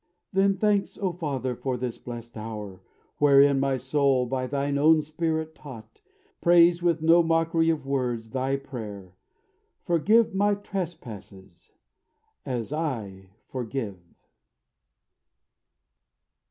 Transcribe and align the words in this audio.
Then 0.33 0.57
thanks, 0.57 0.97
O 0.97 1.13
Father, 1.13 1.55
for 1.55 1.77
this 1.77 1.99
plessed 1.99 2.35
hour, 2.35 2.81
Wherein 3.19 3.59
my 3.59 3.77
soul, 3.77 4.25
by 4.25 4.47
Thine 4.47 4.79
own 4.79 5.03
Spirit 5.03 5.53
taught, 5.53 6.01
Prays 6.41 6.81
with 6.81 7.03
no 7.03 7.21
mockery 7.21 7.69
of 7.69 7.85
words 7.85 8.27
Thy 8.27 8.55
prayer: 8.57 9.15
"Forgive 9.83 10.33
my 10.33 10.55
trespasses, 10.55 11.73
as 12.47 12.73
I 12.73 13.29
forgive." 13.45 13.99